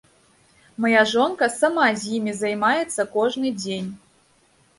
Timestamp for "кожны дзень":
3.19-3.89